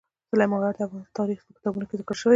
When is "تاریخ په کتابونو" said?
1.19-1.85